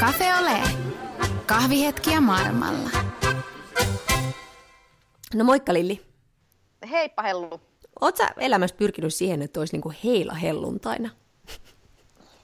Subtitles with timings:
[0.00, 0.62] Cafe Ole.
[1.46, 2.90] Kahvihetkiä maailmalla.
[5.34, 6.06] No moikka Lilli.
[6.90, 7.60] Heippa Hellu.
[8.00, 11.10] Oletko sä elämässä pyrkinyt siihen, että olisi niinku heila helluntaina?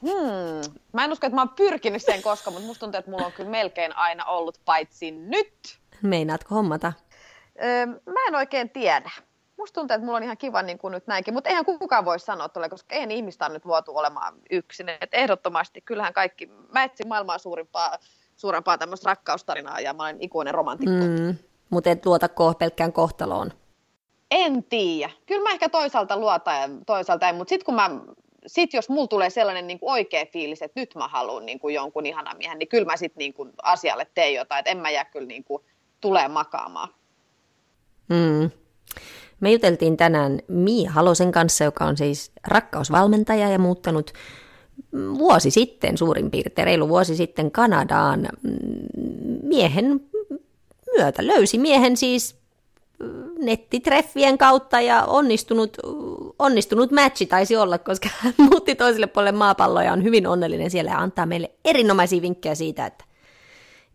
[0.03, 0.73] Hmm.
[0.93, 3.33] Mä en usko, että mä oon pyrkinyt sen koska, mutta musta tuntuu, että mulla on
[3.33, 5.79] kyllä melkein aina ollut, paitsi nyt.
[6.03, 6.93] Meinaatko hommata?
[7.63, 9.11] Öö, mä en oikein tiedä.
[9.63, 12.19] Musta tuntuu, että mulla on ihan kiva niin kuin nyt näinkin, mutta eihän kukaan voi
[12.19, 14.89] sanoa tuolle, koska eihän ihmistä on nyt vuotu olemaan yksin.
[14.89, 17.99] Et ehdottomasti, kyllähän kaikki, mä etsin maailmaa suurimpaa,
[18.37, 20.95] suurempaa tämmöistä rakkaustarinaa ja mä olen ikuinen romantikko.
[20.95, 21.37] Mm,
[21.71, 23.53] mutta et luota ko- pelkkään kohtaloon.
[24.31, 25.11] En tiedä.
[25.27, 27.91] Kyllä mä ehkä toisaalta luotan ja toisaalta ei, mutta sitten kun mä
[28.47, 31.75] sit jos mulla tulee sellainen niin kuin oikea fiilis, että nyt mä haluan niin kuin
[31.75, 34.91] jonkun ihanan miehen, niin kyllä mä sitten niin kuin asialle teen jotain, että en mä
[34.91, 35.65] jää kyllä niin kuin
[36.01, 36.89] tulee makaamaan.
[38.09, 38.51] Mm.
[39.43, 44.13] Me juteltiin tänään Mia Halosen kanssa, joka on siis rakkausvalmentaja ja muuttanut
[45.19, 48.29] vuosi sitten suurin piirtein, reilu vuosi sitten Kanadaan
[49.43, 50.01] miehen
[50.97, 51.27] myötä.
[51.27, 52.37] Löysi miehen siis
[53.39, 55.77] nettitreffien kautta ja onnistunut,
[56.39, 60.91] onnistunut matchi taisi olla, koska hän muutti toiselle puolelle maapalloa ja on hyvin onnellinen siellä
[60.91, 63.05] ja antaa meille erinomaisia vinkkejä siitä, että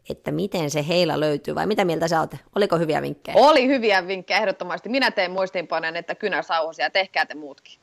[0.10, 2.32] että miten se heila löytyy, vai mitä mieltä sä oot?
[2.56, 3.38] Oliko hyviä vinkkejä?
[3.38, 4.90] Oli hyviä vinkkejä ehdottomasti.
[4.90, 7.80] Minä teen muistiinpanojen, että kynäsauhusia, tehkää te muutkin.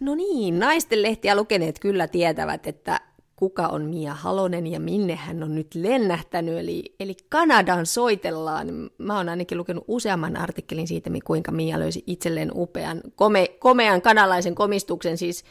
[0.00, 3.00] No niin, naisten lehtiä lukeneet kyllä tietävät, että
[3.36, 6.58] kuka on Mia Halonen ja minne hän on nyt lennähtänyt.
[6.58, 8.90] Eli, eli Kanadan soitellaan.
[8.98, 14.54] Mä oon ainakin lukenut useamman artikkelin siitä, kuinka Mia löysi itselleen upean, kome, komean kanalaisen
[14.54, 15.44] komistuksen, siis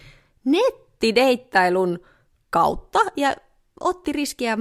[0.45, 1.99] nettideittailun
[2.49, 3.35] kautta ja
[3.79, 4.57] otti riskiä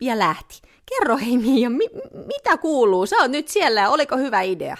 [0.00, 0.60] ja lähti.
[0.90, 3.06] Kerro hei Mia, mi- mitä kuuluu?
[3.06, 4.76] Sä oot nyt siellä, oliko hyvä idea?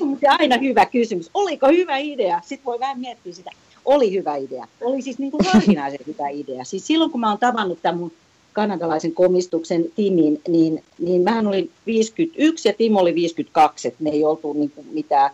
[0.00, 1.30] On aina hyvä kysymys.
[1.34, 2.40] Oliko hyvä idea?
[2.44, 3.50] Sitten voi vähän miettiä sitä.
[3.84, 4.66] Oli hyvä idea.
[4.80, 6.64] Oli siis niin kuin harvinaisen hyvä idea.
[6.64, 8.12] Siis silloin kun mä oon tavannut tämän mun
[8.52, 14.24] kanadalaisen komistuksen Timin, niin, niin mähän olin 51 ja Timo oli 52, että me ei
[14.24, 15.30] oltu niin kuin mitään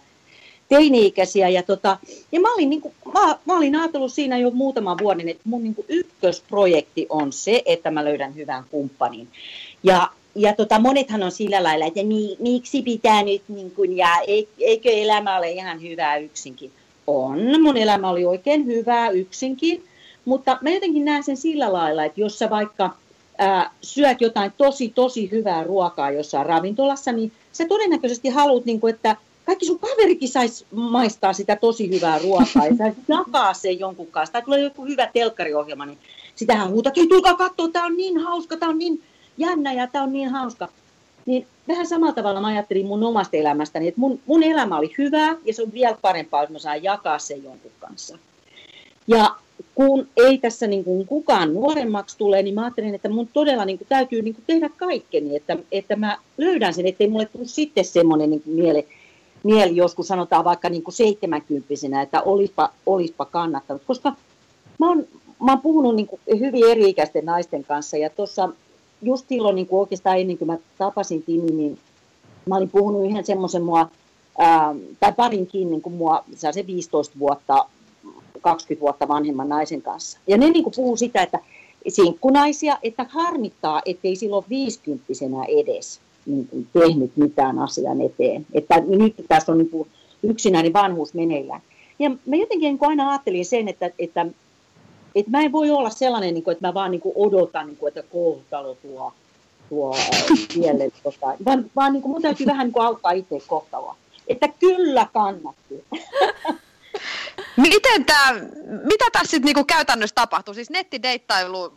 [0.68, 1.48] teini-ikäisiä.
[1.48, 1.98] Ja, tota,
[2.32, 5.62] ja mä, olin, niin kuin, mä, mä olin ajatellut siinä jo muutaman vuoden, että mun
[5.62, 9.28] niin kuin ykkösprojekti on se, että mä löydän hyvän kumppanin.
[9.82, 14.08] Ja, ja tota, monethan on sillä lailla, että mi, miksi pitää nyt, niin kuin, ja
[14.58, 16.72] eikö elämä ole ihan hyvää yksinkin.
[17.06, 19.84] On, mun elämä oli oikein hyvää yksinkin,
[20.24, 22.90] mutta mä jotenkin näen sen sillä lailla, että jos sä vaikka
[23.38, 28.94] ää, syöt jotain tosi, tosi hyvää ruokaa jossain ravintolassa, niin sä todennäköisesti haluat, niin kuin,
[28.94, 29.16] että
[29.48, 34.32] kaikki sun kaverikin saisi maistaa sitä tosi hyvää ruokaa ja saisi jakaa sen jonkun kanssa.
[34.32, 35.98] Tai tulee joku hyvä telkkariohjelma, niin
[36.34, 39.02] sitähän huutaa, että tulkaa katsoa, tämä on niin hauska, tämä on niin
[39.38, 40.68] jännä ja tämä on niin hauska.
[41.26, 45.36] Niin vähän samalla tavalla mä ajattelin mun omasta elämästäni, että mun, mun elämä oli hyvää
[45.44, 48.18] ja se on vielä parempaa, jos mä saan jakaa sen jonkun kanssa.
[49.06, 49.34] Ja
[49.74, 53.78] kun ei tässä niin kuin kukaan nuoremmaksi tule, niin mä ajattelin, että mun todella niin
[53.78, 57.84] kuin täytyy niin kuin tehdä kaikkeni, että, että mä löydän sen, ettei mulle tule sitten
[57.84, 58.84] semmoinen niin miele,
[59.42, 63.82] mieli joskus sanotaan vaikka niin kuin 70 että olispa, olispa kannattanut.
[63.86, 64.12] Koska
[64.78, 65.06] mä oon,
[65.40, 68.48] mä oon puhunut niin kuin hyvin eri-ikäisten naisten kanssa ja tuossa
[69.02, 71.78] just silloin niin kuin oikeastaan ennen kuin mä tapasin Timi, niin
[72.46, 73.88] mä olin puhunut yhden semmoisen mua,
[74.38, 77.66] ää, tai parinkin niin kuin mua, se 15 vuotta,
[78.40, 80.18] 20 vuotta vanhemman naisen kanssa.
[80.26, 81.38] Ja ne niin kuin puhuu sitä, että
[81.88, 85.04] sinkkunaisia, että harmittaa, ettei silloin 50
[85.48, 88.46] edes niin kuin tehnyt mitään asian eteen.
[88.54, 89.88] Että nyt tässä on niin kuin
[90.22, 91.60] yksinäinen vanhuus meneillään.
[91.98, 94.26] Ja mä jotenkin niin aina ajattelin sen, että, että,
[95.14, 97.76] että mä en voi olla sellainen, niin kuin, että mä vaan niin kuin odotan, niin
[97.76, 99.12] kuin, että kohtalo tuo,
[99.68, 99.96] tuo
[100.54, 100.90] tielle.
[101.02, 103.96] Tota, vaan, vaan niin kuin mun täytyy vähän niin kuin auttaa itse kohtaloa.
[104.28, 105.84] Että kyllä kannatti.
[107.56, 108.32] Miten tämä,
[108.84, 110.54] mitä tässä sitten niinku käytännössä tapahtuu?
[110.54, 111.72] Siis nettideittailu,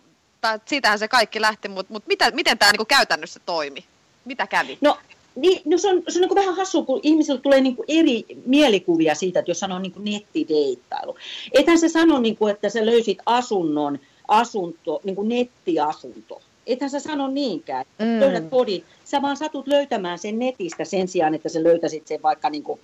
[0.65, 3.85] siitähän se kaikki lähti, mutta, mutta mitä, miten tämä niinku käytännössä toimi?
[4.25, 4.77] Mitä kävi?
[4.81, 4.97] No,
[5.35, 9.15] niin, no se on, se on niin vähän hassu, kun ihmisillä tulee niin eri mielikuvia
[9.15, 11.15] siitä, että jos sanoo niin nettideittailu.
[11.51, 16.41] Ethän se sano, niin kuin, että sä löysit asunnon, asunto, niin kuin nettiasunto.
[16.67, 18.19] Ethän sä sano niinkään, mm.
[18.19, 18.83] löydät kodin.
[19.05, 22.79] Sä vaan satut löytämään sen netistä sen sijaan, että sä löytäisit sen vaikka niin kuin,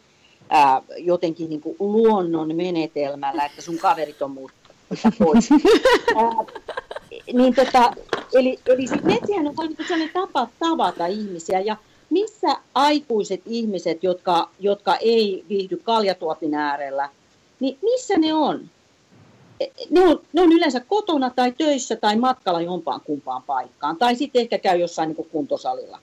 [0.49, 5.49] ää, jotenkin niin kuin luonnon menetelmällä, että sun kaverit on muuttanut pois.
[7.33, 7.91] niin tota,
[8.33, 11.77] eli, eli sit netsihän on vain sellainen tapa tavata ihmisiä ja
[12.09, 17.09] missä aikuiset ihmiset, jotka, jotka ei viihdy kaljatuopin äärellä,
[17.59, 18.69] niin missä ne on?
[19.89, 23.97] Ne on, ne on yleensä kotona tai töissä tai matkalla jompaan kumpaan paikkaan.
[23.97, 25.99] Tai sitten ehkä käy jossain niin kuntosalilla.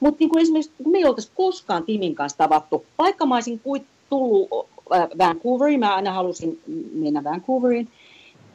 [0.00, 3.60] Mutta niin esimerkiksi me ei oltaisi koskaan Timin kanssa tavattu, vaikka mä olisin
[4.10, 4.48] tullut
[5.18, 6.60] Vancouveriin, mä aina halusin
[6.92, 7.88] mennä Vancouveriin,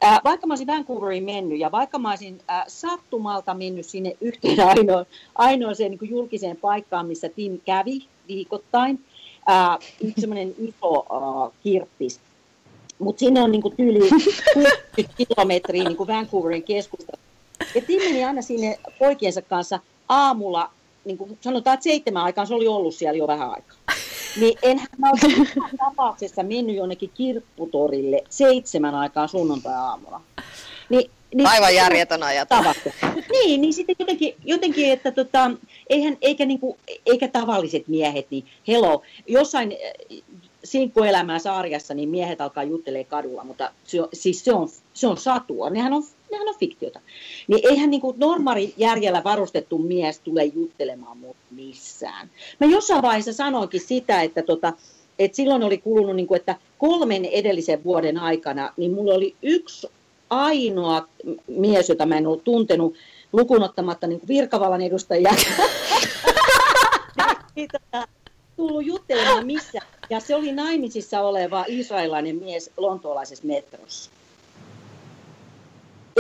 [0.02, 4.68] Ää, vaikka mä olisin Vancouveriin mennyt ja vaikka mä olisin ää, sattumalta mennyt sinne yhteen
[4.78, 5.06] ainoa,
[5.36, 9.06] ainoaseen niin julkiseen paikkaan, missä Tim kävi viikoittain,
[9.48, 12.20] ää, yksi semmoinen iso ää, kirppis,
[13.00, 14.10] mutta sinne on niin kuin tyyli
[14.54, 17.18] 60 kilometriä niin kuin Vancouverin keskusta.
[17.76, 19.80] Ja Tim meni aina sinne poikiensa kanssa
[20.10, 20.72] aamulla,
[21.06, 23.78] niin kuin sanotaan, että seitsemän aikaan, se oli ollut siellä jo vähän aikaa.
[24.36, 25.50] Niin enhän mä olisi
[25.86, 30.22] tapauksessa mennyt jonnekin kirpputorille seitsemän aikaan sunnuntai-aamulla.
[30.90, 32.58] Ni, niin, Aivan järjetön ajatus.
[33.32, 35.52] Niin, niin sitten jotenkin, jotenkin että tota,
[35.90, 39.78] eihän, eikä, niinku, eikä tavalliset miehet, niin hello, jossain
[40.64, 45.18] sinkkuelämää sarjassa, niin miehet alkaa juttelee kadulla, mutta se on, siis se on, se on
[45.18, 47.00] satua, nehän on, nehän on fiktiota.
[47.48, 52.30] Niin eihän niin normaali järjellä varustettu mies tule juttelemaan mut missään.
[52.60, 54.74] Mä jossain vaiheessa sanoinkin sitä, että tota,
[55.20, 59.88] et silloin oli kulunut, niin kuin, että kolmen edellisen vuoden aikana, niin mulla oli yksi
[60.30, 61.08] ainoa
[61.48, 62.96] mies, jota mä en ollut tuntenut,
[63.34, 65.32] lukunottamatta niin virkavallan edustajia.
[67.72, 68.08] tota,
[68.56, 69.80] tullut juttelemaan missä.
[70.10, 74.12] Ja se oli naimisissa oleva israelilainen mies lontoolaisessa metrossa.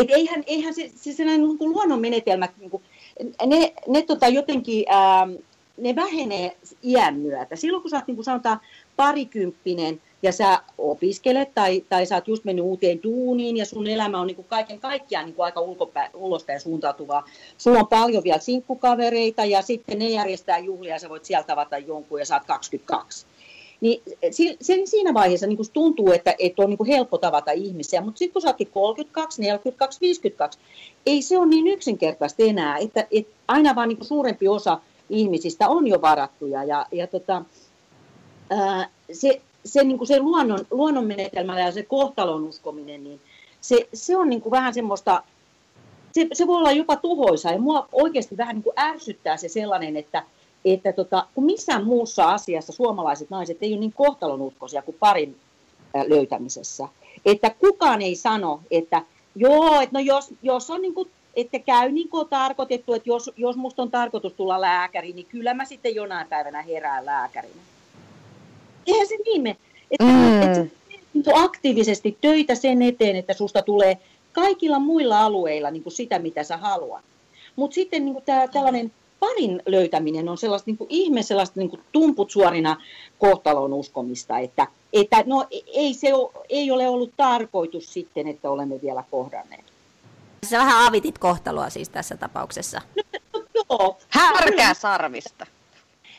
[0.01, 2.83] Et eihän, eihän se, se sellainen niin kuin luonnon menetelmät, niin kuin,
[3.45, 5.27] ne, ne tota jotenkin, ää,
[5.77, 7.55] ne vähenee iän myötä.
[7.55, 8.59] Silloin kun sä oot niin kuin sanotaan
[8.95, 14.19] parikymppinen, ja sä opiskelet tai, tai sä oot just mennyt uuteen duuniin ja sun elämä
[14.19, 17.29] on niin kuin kaiken kaikkiaan niin kuin aika ulkopä, ulospäin suuntautuvaa.
[17.57, 21.77] Sulla on paljon vielä sinkkukavereita ja sitten ne järjestää juhlia ja sä voit sieltä tavata
[21.77, 23.25] jonkun ja sä oot 22.
[23.81, 24.01] Niin
[24.61, 28.19] sen, siinä vaiheessa niin kuin tuntuu, että, että on niin kuin helppo tavata ihmisiä, mutta
[28.19, 30.59] sitten kun sä ootkin 32, 42, 52,
[31.05, 34.79] ei se ole niin yksinkertaista enää, että, että aina vaan niin kuin suurempi osa
[35.09, 37.45] ihmisistä on jo varattuja ja, ja tota,
[38.49, 43.21] ää, se, se, niin kuin se luonnon, luonnon menetelmä ja se kohtalon uskominen, niin
[43.61, 45.23] se, se on niin kuin vähän semmoista,
[46.11, 49.97] se, se voi olla jopa tuhoisa ja mua oikeasti vähän niin kuin ärsyttää se sellainen,
[49.97, 50.23] että,
[50.65, 55.35] että tota, kun missään muussa asiassa suomalaiset naiset ei ole niin kohtalonuskoisia kuin parin
[56.07, 56.87] löytämisessä.
[57.25, 59.01] Että kukaan ei sano, että
[59.35, 63.31] joo, että no jos, jos on niin kuin, että käy niin kuin tarkoitettu, että jos,
[63.37, 67.61] jos musta on tarkoitus tulla lääkäri, niin kyllä mä sitten jonain päivänä herään lääkärinä
[68.93, 69.57] eihän se niin mene.
[69.91, 70.41] Että mm.
[70.41, 70.73] et
[71.13, 73.97] niin aktiivisesti töitä sen eteen, että susta tulee
[74.31, 77.05] kaikilla muilla alueilla niin kuin sitä, mitä sä haluat.
[77.55, 81.69] Mutta sitten niin kuin tää, tällainen parin löytäminen on sellaista niin kuin ihme, sellaista niin
[81.69, 82.77] kuin tumput suorina
[83.19, 88.81] kohtalon uskomista, että, että no, ei, se ole, ei ole ollut tarkoitus sitten, että olemme
[88.81, 89.63] vielä kohdanneet.
[90.45, 92.81] Sä vähän avitit kohtaloa siis tässä tapauksessa.
[92.95, 93.97] No, no, joo.
[94.09, 95.45] Härkää sarvista.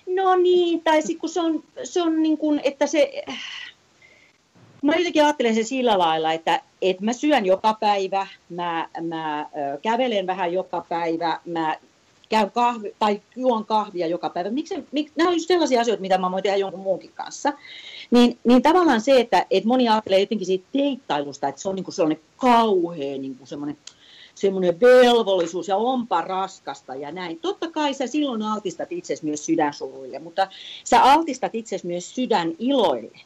[0.07, 3.25] No niin, tai sitten kun se on, se on niin kuin, että se...
[4.83, 9.47] Mä jotenkin ajattelen sen sillä lailla, että, että mä syön joka päivä, mä, mä
[9.83, 11.77] kävelen vähän joka päivä, mä
[12.31, 14.51] käyn kahvi, tai juon kahvia joka päivä.
[14.51, 17.53] Miksi, mik, nämä on just sellaisia asioita, mitä mä voin tehdä jonkun muunkin kanssa.
[18.11, 21.85] Niin, niin tavallaan se, että, että moni ajattelee jotenkin siitä teittailusta, että se on niin
[21.85, 23.49] kuin sellainen kauhean niin kuin
[24.35, 27.39] semmoinen velvollisuus ja onpa raskasta ja näin.
[27.39, 30.49] Totta kai sä silloin altistat itsesi myös sydänsuruille, mutta
[30.85, 33.21] sä altistat itsesi myös sydän iloille.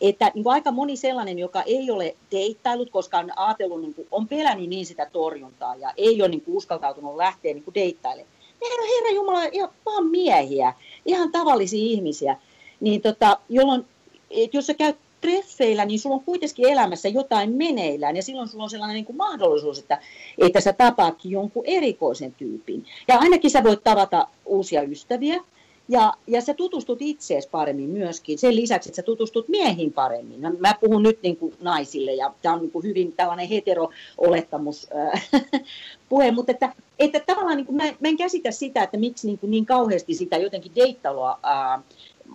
[0.00, 4.08] Että niin kuin aika moni sellainen, joka ei ole deittailut, koska on ajatellut, niin kuin,
[4.10, 8.37] on pelännyt niin sitä torjuntaa ja ei ole niin kuin, uskaltautunut lähteä niin deittailemaan.
[8.60, 10.74] Nehän on Herra Jumala ihan vaan miehiä,
[11.06, 12.36] ihan tavallisia ihmisiä.
[12.80, 13.84] Niin tota, jolloin,
[14.30, 18.64] et jos sä käyt treffeillä, niin sulla on kuitenkin elämässä jotain meneillään ja silloin sulla
[18.64, 20.00] on sellainen niin kuin mahdollisuus, että,
[20.38, 22.84] että sä tapaatkin jonkun erikoisen tyypin.
[23.08, 25.40] Ja ainakin sä voit tavata uusia ystäviä
[25.88, 28.38] ja, ja sä tutustut itsees paremmin myöskin.
[28.38, 30.40] Sen lisäksi, että sä tutustut miehiin paremmin.
[30.40, 34.88] Mä, mä puhun nyt niin kuin naisille ja tämä on niin kuin hyvin tällainen hetero-olettamus
[34.96, 35.28] äh,
[36.08, 39.38] puhe, mutta että, että tavallaan niin kuin mä, mä en käsitä sitä, että miksi niin,
[39.38, 41.82] kuin niin kauheasti sitä jotenkin deittailua äh,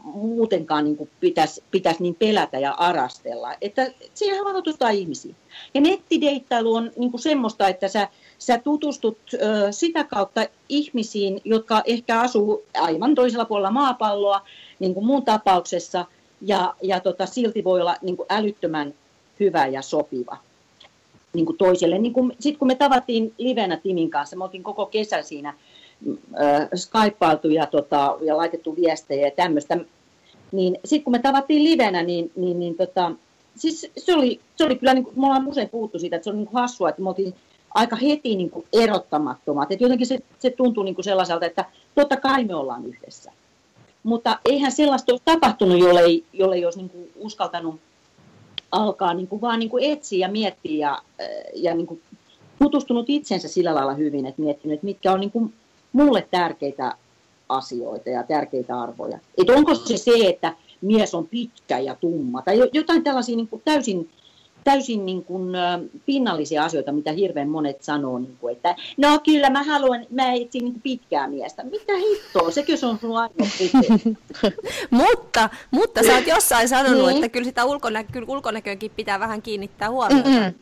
[0.04, 3.54] muutenkaan niin pitäisi, pitäisi niin pelätä ja arastella.
[3.62, 5.36] Että siihen vaan tutustua ihmisiin.
[5.74, 8.08] Ja nettideittailu on niin kuin semmoista, että sä,
[8.38, 9.38] sä tutustut ö,
[9.72, 14.42] sitä kautta ihmisiin, jotka ehkä asuu aivan toisella puolella maapalloa,
[14.80, 16.06] niin kuin muun tapauksessa,
[16.42, 18.94] ja, ja tota, silti voi olla niin kuin älyttömän
[19.40, 20.38] hyvä ja sopiva
[21.34, 22.00] niin kuin toiselle.
[22.00, 25.54] Niin Sitten kun me tavattiin livenä Timin kanssa, me oltiin koko kesä siinä
[26.76, 29.78] skypailtu ja, tota, ja laitettu viestejä ja tämmöistä.
[30.54, 33.12] Niin sitten kun me tavattiin livenä, niin, niin, niin tota,
[33.56, 36.30] siis se oli, se oli kyllä, niin kuin, me ollaan usein puhuttu siitä, että se
[36.30, 37.36] on niin hassua, että me oltiin
[37.74, 39.72] aika heti niin kuin erottamattomat.
[39.72, 43.32] Et jotenkin se, se tuntui niin kuin sellaiselta, että totta kai me ollaan yhdessä.
[44.04, 47.80] Mutta eihän sellaista ole tapahtunut, jollei, jollei olisi niin kuin uskaltanut
[48.72, 51.02] alkaa niin kuin vaan niin kuin etsiä ja miettiä ja,
[51.56, 52.02] ja niin kuin
[52.60, 55.54] tutustunut itsensä sillä lailla hyvin, että miettinyt, että mitkä on niin kuin
[55.94, 56.96] mulle tärkeitä
[57.56, 59.20] asioita ja tärkeitä arvoja.
[59.38, 63.62] Että onko se se, että mies on pitkä ja tumma tai jotain tällaisia niin kuin
[63.66, 64.10] täysin
[64.64, 65.54] täysin niin kuin,
[66.06, 70.64] pinnallisia asioita, mitä hirveän monet sanoo, niin kuin, että no kyllä mä haluan, mä etsin
[70.64, 71.64] niin pitkää miestä.
[71.64, 73.48] Mitä hittoa, sekö se on sun ainoa
[74.90, 77.16] mutta, mutta sä oot jossain sanonut, niin.
[77.16, 80.30] että kyllä sitä ulkonä, kyllä ulkonäköönkin pitää vähän kiinnittää huomiota.
[80.30, 80.54] Mm-mm.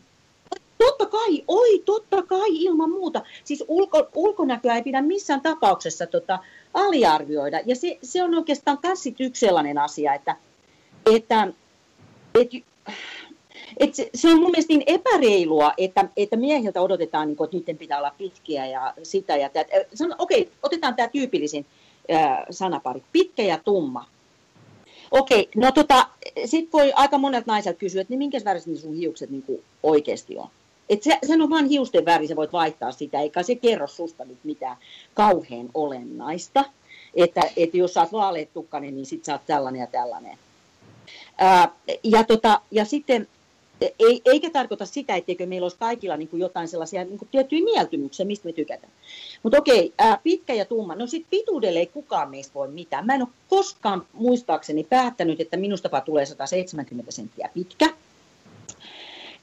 [0.78, 3.22] Totta kai, oi totta kai ilman muuta.
[3.44, 6.40] Siis ulko, ulkonäköä ei pidä missään tapauksessa tota,
[6.74, 7.60] aliarvioida.
[7.66, 10.36] Ja se, se on oikeastaan myös yksi sellainen asia, että,
[11.16, 11.48] että,
[12.36, 12.58] että
[13.78, 17.58] et se, se on mun mielestä niin epäreilua, että, että miehiltä odotetaan, niin kuin, että
[17.58, 19.70] niiden pitää olla pitkiä ja sitä ja tätä.
[20.18, 21.66] Okei, okay, otetaan tämä tyypillisin
[22.14, 24.06] äh, sanapari, pitkä ja tumma.
[25.12, 26.08] Okei, okay, no tota,
[26.46, 30.48] sit voi aika monet naiset kysyä, että niin minkä väriset sun hiukset niin oikeasti on.
[30.92, 34.26] Et se, sen on vain hiusten väri, sä voit vaihtaa sitä, eikä se kerro susta
[34.26, 34.78] nyt mitään
[35.14, 36.66] kauhean olennaista.
[37.16, 40.38] Että, että jos sä oot vaaleettukkainen, niin sit sä oot tällainen ja tällainen.
[41.38, 41.72] Ää,
[42.04, 43.28] ja, tota, ja sitten
[44.00, 47.64] ei, eikä tarkoita sitä, etteikö meillä olisi kaikilla niin kuin jotain sellaisia niin kuin tiettyjä
[47.64, 48.94] mieltymyksiä, mistä me tykätään.
[49.44, 50.96] Mutta okei, ää, pitkä ja tumma.
[50.96, 53.06] No sitten pituudelle ei kukaan meistä voi mitään.
[53.06, 57.90] Mä en ole koskaan muistaakseni päättänyt, että minusta tulee 170 senttiä pitkä.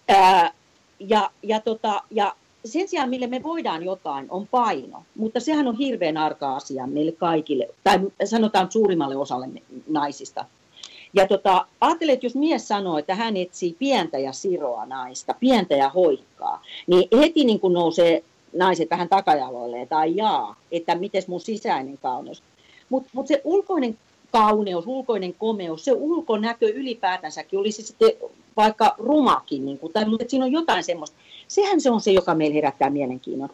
[0.08, 0.52] Ää,
[1.00, 5.02] ja, ja, tota, ja sen sijaan, mille me voidaan jotain, on paino.
[5.16, 9.48] Mutta sehän on hirveän arka asia meille kaikille, tai sanotaan suurimmalle osalle
[9.88, 10.44] naisista–
[11.14, 15.76] ja tota, ajattelen, että jos mies sanoo, että hän etsii pientä ja siroa naista, pientä
[15.76, 21.40] ja hoikkaa, niin heti niin kuin nousee naiset vähän takajaloille tai jaa, että miten mun
[21.40, 22.42] sisäinen kauneus.
[22.88, 23.98] Mutta mut se ulkoinen
[24.32, 28.10] kauneus, ulkoinen komeus, se ulkonäkö ylipäätänsäkin, olisi sitten
[28.56, 31.16] vaikka rumakin, niin kuin, tai, mutta siinä on jotain semmoista.
[31.48, 33.48] Sehän se on se, joka meillä herättää mielenkiinnon.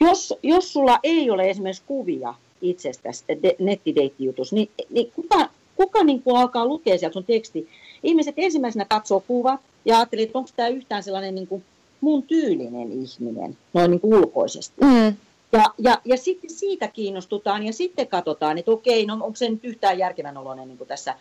[0.00, 3.24] Jos, jos sulla ei ole esimerkiksi kuvia itsestäsi
[3.58, 7.68] nettideittijutus, niin, niin kuka, kuka niin kuin alkaa lukea sieltä sun teksti?
[8.02, 11.64] Ihmiset ensimmäisenä katsoo kuvat ja ajattelee, että onko tämä yhtään sellainen niin kuin
[12.00, 14.74] mun tyylinen ihminen, noin niin kuin ulkoisesti.
[14.80, 15.16] Mm.
[15.52, 19.64] Ja, ja, ja sitten siitä kiinnostutaan ja sitten katsotaan, että okei, no onko se nyt
[19.64, 21.14] yhtään järkevän oloinen niin tässä,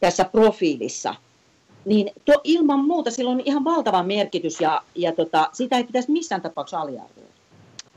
[0.00, 1.14] tässä profiilissa.
[1.84, 6.10] Niin to, ilman muuta sillä on ihan valtava merkitys ja, ja tota, sitä ei pitäisi
[6.10, 7.32] missään tapauksessa aliarvioida.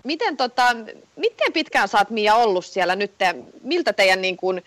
[0.04, 0.64] Miten, tota,
[1.16, 3.12] miten pitkään oot Mia ollut siellä nyt?
[3.64, 4.64] Miltä teidän niin kuin,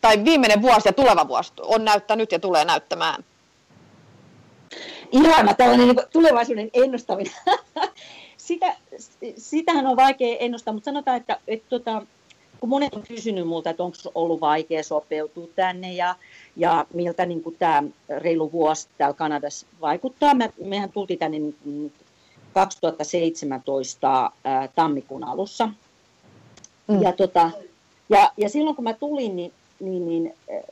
[0.00, 3.24] tai viimeinen vuosi ja tuleva vuosi on näyttänyt ja tulee näyttämään?
[5.12, 7.32] Ihana tällainen niin tulevaisuuden ennustaminen.
[8.46, 8.76] Sitä,
[9.36, 12.06] sitähän on vaikea ennustaa, mutta sanotaan, että, että tota,
[12.60, 16.14] kun monet on kysynyt multa, että onko ollut vaikea sopeutua tänne ja,
[16.56, 17.82] ja miltä niin kuin tämä
[18.18, 20.34] reilu vuosi täällä Kanadassa vaikuttaa.
[20.34, 21.38] Me, mehän tultiin tänne
[22.54, 25.68] 2017 ää, tammikuun alussa.
[26.88, 27.02] Mm.
[27.02, 27.50] Ja, tota,
[28.08, 30.62] ja, ja silloin kun mä tulin, niin niin, niin eh,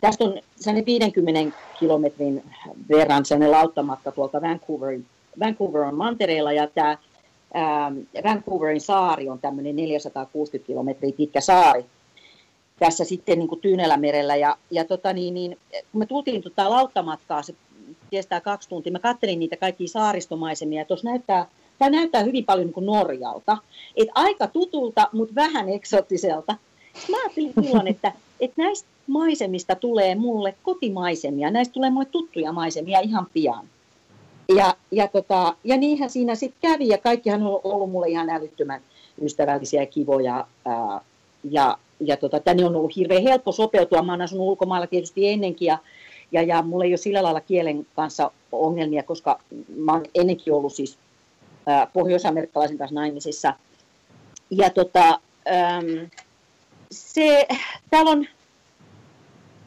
[0.00, 2.44] tästä on sellainen 50 kilometrin
[2.88, 5.06] verran sellainen lauttamatka tuolta Vancouverin,
[5.40, 6.98] Vancouver on mantereella ja tämä ää,
[8.24, 11.84] Vancouverin saari on tämmöinen 460 kilometriä pitkä saari
[12.78, 15.58] tässä sitten niin kuin Tyynelämerellä ja, ja tota niin, niin,
[15.92, 17.54] kun me tultiin tota lauttamatkaa, se
[18.10, 21.46] kestää kaksi tuntia, mä kattelin niitä kaikkia saaristomaisemia ja tuossa näyttää
[21.82, 23.58] Tämä näyttää hyvin paljon niin kuin Norjalta.
[23.96, 26.56] Et aika tutulta, mutta vähän eksoottiselta.
[27.10, 33.00] Mä ajattelin silloin, että että näistä maisemista tulee mulle kotimaisemia, näistä tulee mulle tuttuja maisemia
[33.00, 33.68] ihan pian.
[34.56, 38.80] Ja, ja, tota, ja niinhän siinä sitten kävi, ja kaikkihan on ollut mulle ihan älyttömän
[39.22, 40.46] ystävällisiä ja kivoja.
[40.64, 41.00] Ää,
[41.50, 44.02] ja ja tota, tänne on ollut hirveän helppo sopeutua.
[44.02, 45.78] Mä oon asunut ulkomailla tietysti ennenkin, ja,
[46.32, 49.40] ja, ja mulla ei ole sillä lailla kielen kanssa ongelmia, koska
[49.76, 50.98] mä oon ennenkin ollut siis
[51.66, 53.54] ää, pohjois-amerikkalaisen kanssa naimisissa.
[54.50, 56.10] Ja tota, äm,
[56.90, 57.46] se,
[57.90, 58.26] täällä on,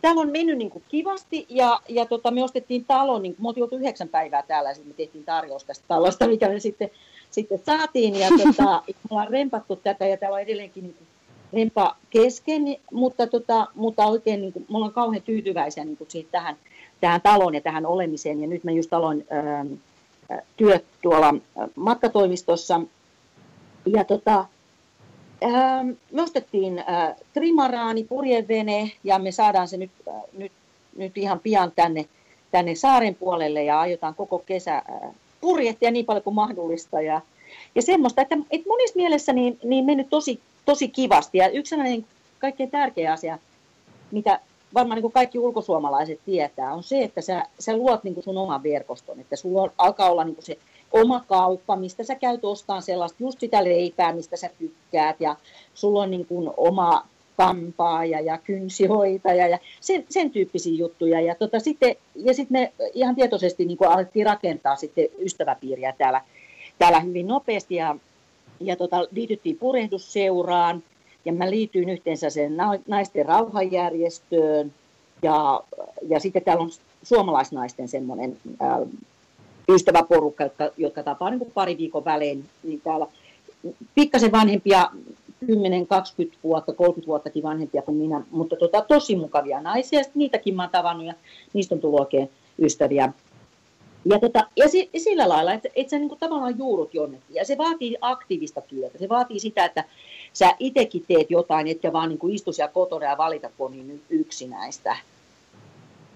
[0.06, 3.68] täällä on mennyt niin kuin kivasti ja, ja tota, me ostettiin talo, niin me oltiin
[3.72, 6.90] yhdeksän päivää täällä ja me tehtiin tarjous tästä talosta, mikä me sitten,
[7.32, 8.16] sitten saatiin.
[8.16, 11.08] Ja tota, me ollaan rempattu tätä ja täällä on edelleenkin niin kuin
[11.54, 16.32] rempa kesken, mutta, tota, mutta oikein niin kuin, me ollaan kauhean tyytyväisiä niin kuin siitä
[16.32, 16.56] tähän,
[17.02, 18.42] tähän taloon ja tähän olemiseen.
[18.42, 19.66] Ja nyt mä just aloin ää,
[20.58, 21.34] työt tuolla
[21.76, 22.82] matkatoimistossa.
[23.86, 24.46] Ja tota,
[26.12, 30.52] Me ostettiin äh, trimaraani, purjevene ja me saadaan se nyt, äh, nyt,
[30.96, 32.06] nyt ihan pian tänne,
[32.52, 37.02] tänne saaren puolelle ja aiotaan koko kesä äh, purjehtia niin paljon kuin mahdollista.
[37.02, 37.22] Ja,
[37.76, 41.38] ja semmoista, että, että monissa mielessä niin, niin mennyt tosi, tosi kivasti.
[41.38, 42.06] Ja yksi sellainen
[42.40, 43.40] kaikkein tärkeä asia,
[44.12, 44.40] mitä,
[44.74, 49.20] varmaan niin kaikki ulkosuomalaiset tietää, on se, että sä, sä luot niin sun oman verkoston,
[49.20, 50.58] että sulla on, alkaa olla niin se
[50.92, 55.36] oma kauppa, mistä sä käyt ostamaan sellaista, just sitä leipää, mistä sä tykkäät, ja
[55.74, 61.22] sulla on niin kuin oma kampaaja ja kynsihoitaja ja sen, sen tyyppisiä juttuja.
[61.22, 66.22] Ja, tota, sitten, ja sitten me ihan tietoisesti niin kuin alettiin rakentaa sitten ystäväpiiriä täällä,
[66.80, 67.96] täällä hyvin nopeasti ja,
[68.60, 70.84] ja tota, liityttiin purehdusseuraan
[71.26, 74.74] ja mä liityin yhteensä sen naisten rauhanjärjestöön
[75.22, 75.64] ja,
[76.08, 76.70] ja sitten täällä on
[77.04, 78.80] suomalaisnaisten semmoinen ää,
[79.70, 83.08] ystäväporukka, jotka, jotka tapaa niin pari viikon välein, niin täällä
[83.96, 84.90] pikkasen vanhempia
[85.46, 90.04] 10, 20 vuotta, 30 vuottakin vanhempia kuin minä, mutta tota, tosi mukavia naisia.
[90.04, 91.14] Sitten niitäkin mä oon tavannut ja
[91.54, 92.30] niistä on tullut oikein
[92.60, 93.14] ystäviä.
[94.06, 97.36] Ja, tota, ja si, sillä lailla, että, että sä niin tavallaan juurut jonnekin.
[97.36, 98.98] Ja se vaatii aktiivista työtä.
[98.98, 99.84] Se vaatii sitä, että
[100.34, 104.02] sä itsekin teet jotain, etkä vaan niin istu siellä kotona ja valita, kun on niin
[104.10, 104.98] yksinäistä.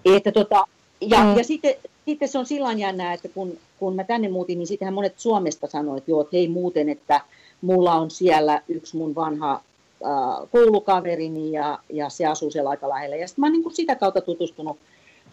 [0.04, 0.66] Että tota,
[1.00, 1.36] ja, mm.
[1.36, 4.94] ja sitten, sitten se on silloin jännää, että kun, kun mä tänne muutin, niin sittenhän
[4.94, 7.20] monet Suomesta sanoivat, että joo, että hei muuten, että
[7.60, 13.16] mulla on siellä yksi mun vanha äh, koulukaverini ja, ja se asuu siellä aika lähellä.
[13.16, 14.78] Ja sitten mä oon niin kuin sitä kautta tutustunut,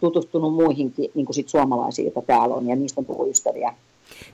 [0.00, 3.74] tutustunut muihinkin niin kuin sit suomalaisiin, joita täällä on, ja niistä on tullut ystäviä.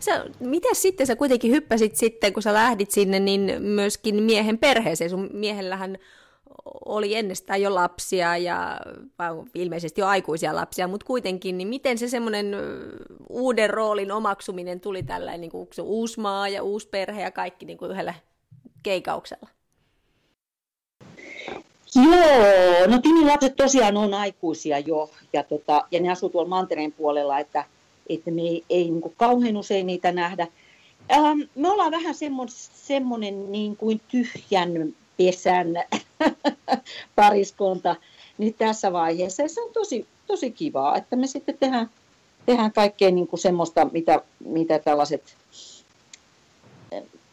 [0.01, 5.11] Sä, miten sitten sä kuitenkin hyppäsit sitten, kun sä lähdit sinne, niin myöskin miehen perheeseen?
[5.11, 5.99] Sun miehellähän
[6.85, 8.81] oli ennestään jo lapsia ja
[9.55, 12.57] ilmeisesti jo aikuisia lapsia, mutta kuitenkin, niin miten se semmoinen
[13.29, 17.79] uuden roolin omaksuminen tuli tällä niin kuin uusi maa ja uusi perhe ja kaikki niin
[17.79, 18.15] kuin yhdellä
[18.83, 19.49] keikauksella?
[21.95, 26.93] Joo, no Timin lapset tosiaan on aikuisia jo ja, tota, ja ne asuu tuolla mantereen
[26.93, 27.65] puolella, että,
[28.09, 30.47] että me ei, ei niin kuin kauhean usein niitä nähdä.
[31.13, 32.15] Ähm, me ollaan vähän
[32.75, 35.69] semmoinen niin kuin tyhjän pesän
[37.17, 37.97] pariskunta
[38.39, 39.43] nyt tässä vaiheessa.
[39.43, 41.91] Ja se on tosi, tosi kivaa, että me sitten tehdään,
[42.47, 45.37] tehdään kaikkea niin kuin semmoista, mitä, mitä tällaiset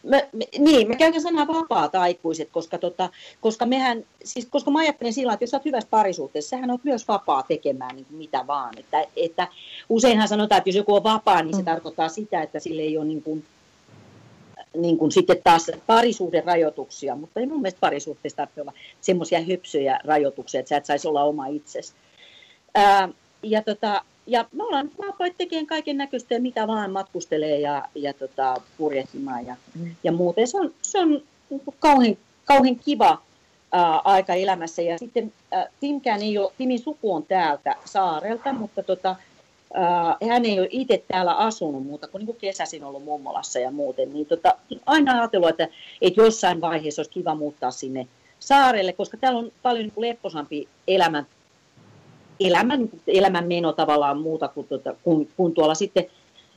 [0.04, 0.30] me,
[0.60, 3.10] niin, me käytän sanaa vapaat aikuiset, koska, tota,
[3.42, 7.08] koska mehän, siis, koska mä ajattelen sillä että jos olet hyvässä parisuhteessa, sähän olet myös
[7.08, 8.78] vapaa tekemään niin kuin mitä vaan.
[8.78, 9.48] Että, että
[9.90, 11.66] useinhan sanotaan, että jos joku on vapaa, niin se mm.
[11.66, 13.46] tarkoittaa sitä, että sille ei ole niin kuin,
[14.78, 20.00] niin kuin sitten taas parisuuden rajoituksia, mutta ei mun mielestä parisuhteessa tarvitse olla semmoisia hypsyjä
[20.04, 21.94] rajoituksia, että sä et saisi olla oma itsesi.
[22.76, 23.10] Ää,
[23.44, 28.62] ja, tota, ja me ollaan vapaita tekemään kaiken näköistä mitä vaan matkustelee ja, ja tota,
[28.78, 29.96] purjehtimaan ja, mm.
[30.04, 30.48] ja muuten.
[30.48, 33.22] Se on, se on niin kauhean, kauhean kiva
[33.72, 34.82] ää, aika elämässä.
[34.82, 39.16] Ja sitten ää, Timkään ei ole, Timin suku on täältä saarelta, mutta tota,
[39.72, 43.72] Uh, hän ei ole itse täällä asunut muuta kuin, niin kuin kesäisin ollut mummolassa ja
[43.72, 44.56] muuten, niin tota,
[44.86, 45.68] aina ajatellut, että,
[46.02, 48.08] että jossain vaiheessa olisi kiva muuttaa sinne
[48.40, 51.28] saarelle, koska täällä on paljon niin lepposampi elämän,
[52.40, 56.06] elämän, elämän meno tavallaan muuta kuin, tuota, kuin, kuin tuolla sitten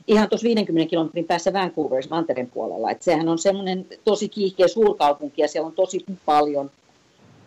[0.07, 2.91] ihan tuossa 50 kilometrin päässä Vancouverissa Mantereen puolella.
[2.91, 6.71] Et sehän on semmoinen tosi kiihkeä suurkaupunki ja siellä on tosi paljon,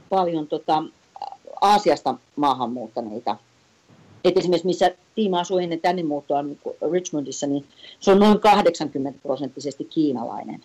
[0.09, 0.83] paljon tota,
[1.61, 3.37] Aasiasta maahanmuuttaneita
[4.25, 6.45] et esimerkiksi missä tiima asuu ennen tänne muuttoa
[6.93, 7.65] Richmondissa, niin
[8.01, 10.65] se on noin 80 prosenttisesti kiinalainen.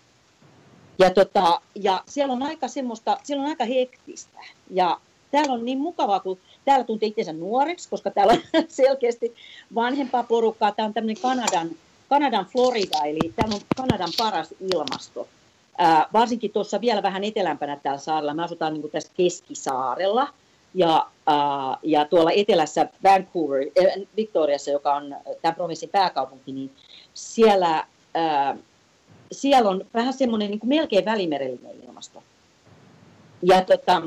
[0.98, 4.38] Ja, tota, ja siellä on aika semmoista, siellä on aika hektistä.
[4.70, 9.34] Ja täällä on niin mukavaa, kun täällä tuntee itsensä nuoreksi, koska täällä on selkeästi
[9.74, 10.72] vanhempaa porukkaa.
[10.72, 11.70] Tämä on tämmöinen Kanadan,
[12.08, 15.28] Kanadan Florida, eli täällä on Kanadan paras ilmasto.
[15.78, 18.34] Ää, varsinkin tuossa vielä vähän etelämpänä täällä saarella.
[18.34, 20.28] Me asutaan niin kuin tässä keskisaarella–
[20.74, 26.70] ja, äh, ja tuolla etelässä Vancouver, äh, Victoriassa, joka on tämän provinssin pääkaupunki, niin
[27.14, 28.58] siellä, äh,
[29.32, 32.22] siellä on vähän semmoinen niin kuin melkein välimerellinen ilmasto.
[33.42, 34.02] Ja, tota,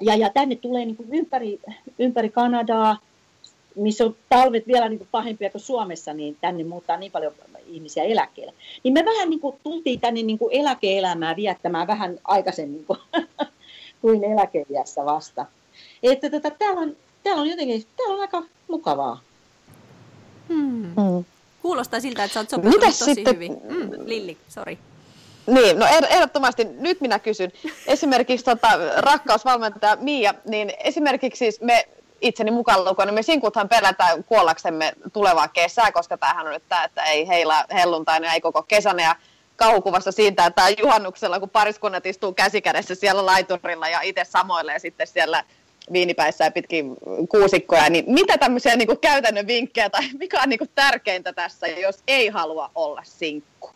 [0.00, 1.60] ja, ja tänne tulee niin kuin ympäri,
[1.98, 2.98] ympäri Kanadaa,
[3.76, 7.32] missä on talvet vielä niin kuin pahempia kuin Suomessa, niin tänne muuttaa niin paljon
[7.66, 8.52] ihmisiä eläkkeelle.
[8.82, 12.98] Niin me vähän niin kuin tultiin tänne niin kuin eläkeelämää viettämään vähän aikaisemmin kuin,
[14.02, 15.46] kuin eläkeiässä vasta.
[16.02, 19.20] Että tota, täällä, on, täällä on jotenkin, täällä on aika mukavaa.
[20.48, 20.94] Hmm.
[20.94, 21.24] Hmm.
[21.62, 23.34] Kuulostaa siltä, että sä oot sopinut tosi sitten?
[23.34, 23.52] hyvin.
[23.52, 24.78] Mm, Lilli, sori.
[25.46, 27.52] Niin, no ehdottomasti nyt minä kysyn.
[27.86, 31.88] Esimerkiksi tota, rakkausvalmentaja Mia, niin esimerkiksi siis me
[32.20, 36.84] itseni mukaan lukon, niin me sinkuthan pelätään kuollaksemme tulevaa kesää, koska tämähän on nyt tämä,
[36.84, 39.02] että ei heillä helluntaina, ei koko kesänä.
[39.02, 39.16] Ja
[39.56, 45.06] kauhukuvassa siitä, että juhannuksella, kun pariskunnat istuu käsikädessä siellä laiturilla ja itse samoille ja sitten
[45.06, 45.44] siellä
[45.92, 46.96] viinipäissä ja pitkin
[47.28, 51.66] kuusikkoja, niin mitä tämmöisiä niin kuin käytännön vinkkejä tai mikä on niin kuin tärkeintä tässä,
[51.66, 53.70] jos ei halua olla sinkku?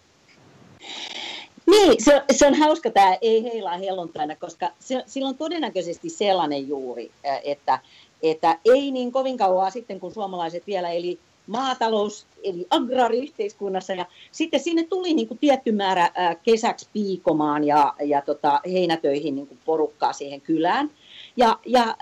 [1.66, 6.68] Niin, se, se on hauska tämä ei heilaa helluntaina, koska se, sillä on todennäköisesti sellainen
[6.68, 7.10] juuri,
[7.44, 7.78] että
[8.22, 14.60] että ei niin kovin kauan sitten, kun suomalaiset vielä eli maatalous, eli agrariyhteiskunnassa, ja sitten
[14.60, 19.58] sinne tuli niin kuin tietty määrä ää, kesäksi piikomaan ja, ja tota, heinätöihin niin kuin
[19.64, 20.90] porukkaa siihen kylään.
[21.36, 21.96] Ja, ja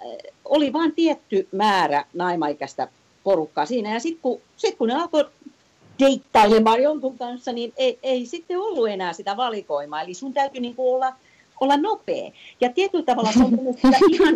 [0.44, 2.88] oli vain tietty määrä naimaikäistä
[3.24, 5.24] porukkaa siinä, ja sitten kun, sit kun ne alkoi
[6.00, 10.02] deittailemaan jonkun kanssa, niin ei, ei sitten ollut enää sitä valikoimaa.
[10.02, 11.12] Eli sun täytyy niin kuin olla,
[11.60, 12.30] olla nopea.
[12.60, 13.58] Ja tietyllä tavalla se on
[14.14, 14.34] ihan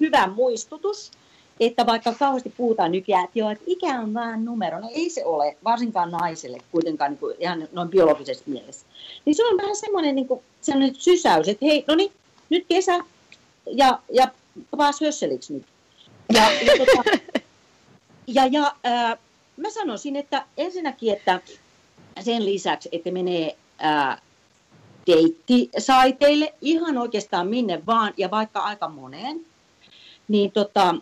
[0.00, 1.10] hyvä muistutus,
[1.60, 5.24] että vaikka kauheasti puhutaan nykyään, että joo, että ikä on vain numero, no ei se
[5.24, 8.86] ole, varsinkaan naiselle kuitenkaan niin kuin ihan noin biologisessa mielessä.
[9.24, 12.12] Niin se on vähän semmoinen, niin kuin, semmoinen sysäys, että hei, no niin,
[12.50, 13.04] nyt kesä
[13.70, 14.28] ja, ja
[14.76, 15.64] taas hösseliksi nyt.
[16.32, 17.18] Ja, ja, tota,
[18.26, 19.16] ja, ja ää,
[19.56, 21.40] mä sanoisin, että ensinnäkin, että
[22.20, 24.20] sen lisäksi, että menee ää,
[25.06, 29.40] deittisaiteille ihan oikeastaan minne vaan ja vaikka aika moneen,
[30.28, 30.94] niin tota,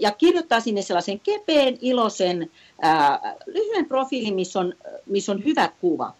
[0.00, 2.50] ja kirjoittaa sinne sellaisen kepeen, iloisen,
[2.82, 4.74] ää, lyhyen profiilin, missä on,
[5.06, 6.12] missä on hyvä kuva.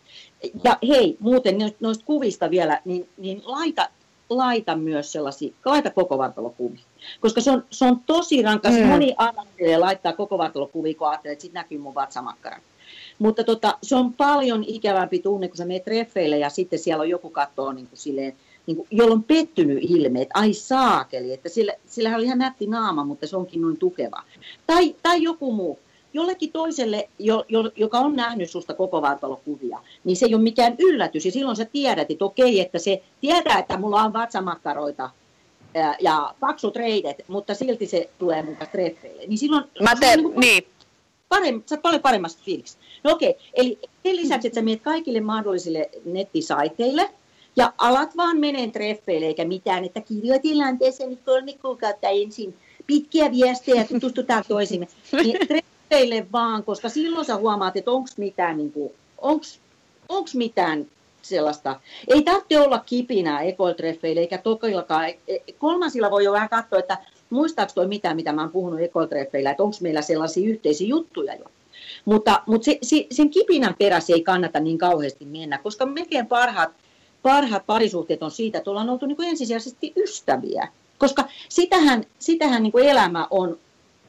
[0.64, 3.88] Ja hei, muuten noista kuvista vielä, niin, niin laita,
[4.36, 6.80] laita myös sellaisia, laita koko vartalokuvia.
[7.20, 8.74] Koska se on, se on tosi rankas.
[8.74, 8.86] Mm.
[8.86, 12.60] Moni ajattelee laittaa koko vartalokuvia, kun ajattelee, että sitten näkyy mun vatsamakkara.
[13.18, 17.08] Mutta tota, se on paljon ikävämpi tunne, kun sä menet treffeille ja sitten siellä on
[17.08, 18.34] joku katsoo niin kuin silleen,
[18.66, 22.66] niin kuin, jolla on pettynyt ilme, että ai saakeli, että sillä, sillä oli ihan nätti
[22.66, 24.22] naama, mutta se onkin noin tukeva.
[24.66, 25.78] Tai, tai joku muu.
[26.12, 30.74] Jollekin toiselle, jo, jo, joka on nähnyt susta koko vartalokuvia, niin se ei ole mikään
[30.78, 31.24] yllätys.
[31.24, 35.10] Ja silloin sä tiedät, että okei, että se tietää, että mulla on vatsamakkaroita
[35.74, 39.26] ja, ja paksut reidet, mutta silti se tulee mukaan treffeille.
[39.26, 39.64] Niin silloin...
[39.80, 40.66] Mä teen, niin, niin.
[41.28, 42.76] Parem, sä oot paljon paremmassa fiiliksi.
[43.04, 47.10] No okei, eli sen lisäksi, että sä menet kaikille mahdollisille nettisaiteille,
[47.56, 52.54] ja alat vaan menen treffeille eikä mitään, että kirjoitin lanteeseen nyt kolme kuukautta ensin
[52.86, 54.88] pitkiä viestejä, tutustutaan toisimme.
[55.12, 55.38] Niin
[55.92, 59.60] treffeille vaan, koska silloin sä huomaat, että onko mitään, niin kuin, onks,
[60.08, 60.86] onks mitään
[61.22, 61.80] sellaista.
[62.08, 65.08] Ei tarvitse olla kipinää ekoiltreffeille eikä tokillakaan.
[65.08, 66.98] E, e, kolmansilla voi jo vähän katsoa, että
[67.30, 71.44] muistaako toi mitään, mitä mä oon puhunut ekoiltreffeillä, että onko meillä sellaisia yhteisiä juttuja jo.
[72.04, 76.70] Mutta, mutta se, se, sen kipinän perässä ei kannata niin kauheasti mennä, koska melkein parhaat
[77.22, 80.68] parhaat parisuhteet on siitä, että ollaan oltu niin kuin ensisijaisesti ystäviä.
[80.98, 83.58] Koska sitähän, sitähän niin kuin elämä on,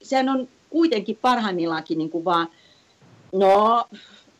[0.01, 2.47] sehän on kuitenkin parhaimmillaankin niin kuin vaan,
[3.31, 3.86] no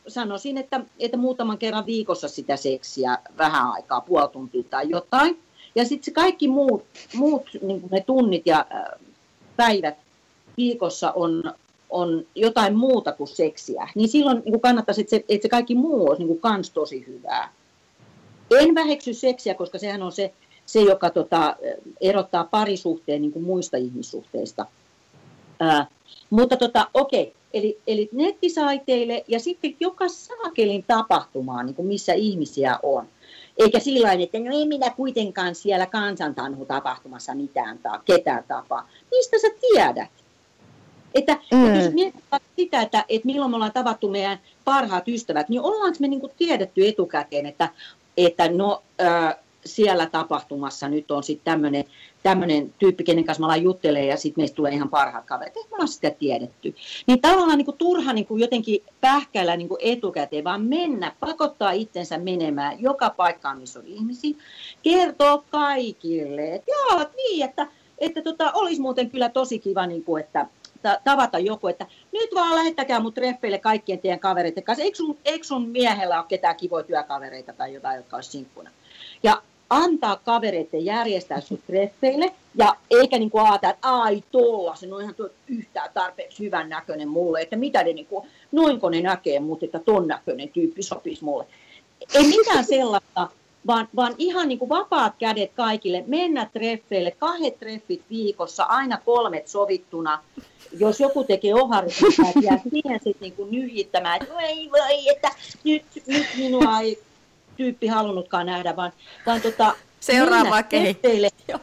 [0.08, 5.39] sanoisin, että, että muutaman kerran viikossa sitä seksiä vähän aikaa, puoli tuntia tai jotain.
[5.76, 8.65] Ja sitten se kaikki muut, muut niin kuin ne tunnit ja
[9.56, 9.98] päivät
[10.58, 11.43] viikossa on,
[11.89, 13.88] on jotain muuta kuin seksiä.
[13.96, 16.69] Niin silloin niin kuin kannattaisi, että se, että se kaikki muu olisi niin kuin kans
[16.69, 17.54] tosi hyvää.
[18.60, 20.34] En väheksy seksiä, koska sehän on se,
[20.65, 21.56] se joka tota,
[22.02, 24.65] erottaa parisuhteen niin kuin muista ihmissuhteista.
[25.63, 25.88] Ää,
[26.30, 32.80] mutta tota, okei, eli, eli nettisaiteille ja sitten joka saakelin tapahtumaan, niin kuin missä ihmisiä
[32.84, 33.08] on.
[33.58, 38.89] Eikä sillä että no ei minä kuitenkaan siellä kansantanhu tapahtumassa mitään ta- ketään tapaa.
[39.12, 40.10] Mistä sä tiedät?
[41.15, 41.76] Että, mm.
[41.76, 46.08] jos mietitään sitä, että, että milloin me ollaan tavattu meidän parhaat ystävät, niin ollaanko me
[46.08, 47.69] niin kuin tiedetty etukäteen, että
[48.17, 51.86] että no äh, siellä tapahtumassa nyt on sitten
[52.23, 55.58] tämmöinen tyyppi, kenen kanssa mä alan juttelemaan ja sitten meistä tulee ihan parhaat kaverit.
[55.58, 56.76] Ei me sitä tiedetty.
[57.08, 61.71] Niin tavallaan niin kuin turha niin kuin jotenkin pähkäillä niin kuin etukäteen, vaan mennä, pakottaa
[61.71, 64.36] itsensä menemään joka paikkaan, missä on ihmisiä.
[64.84, 70.23] Kertoo kaikille, että joo, niin, että, että tota, olisi muuten kyllä tosi kiva, niin kuin,
[70.23, 70.47] että
[71.04, 74.84] tavata joku, että nyt vaan lähettäkää mut treffeille kaikkien teidän kavereiden kanssa.
[74.84, 78.69] Eikö sun, eikö sun miehellä ole ketään kivoja työkavereita tai jotain, jotka olisi sinkkuna?
[79.23, 79.41] Ja
[79.76, 85.02] antaa kavereiden järjestää sun treffeille, ja eikä niin kuin ajata, että ai tuolla, se on
[85.02, 89.40] ihan tuo yhtään tarpeeksi hyvän näköinen mulle, että mitä ne niin kuin, noinko ne näkee
[89.40, 91.46] mut, että ton näköinen tyyppi sopisi mulle.
[92.14, 93.28] Ei mitään sellaista,
[93.68, 99.48] vaan, vaan ihan niin kuin vapaat kädet kaikille, mennä treffeille, kahdet treffit viikossa, aina kolmet
[99.48, 100.24] sovittuna,
[100.80, 105.30] jos joku tekee oharisuutta, että jää siihen sitten niinku nyhittämään, että voi voi, että
[105.64, 107.04] nyt, nyt minua ei
[107.58, 108.94] tyyppi halunnutkaan nähdä, vaan,
[109.26, 111.30] vaan tota, Seuraava kehitteille.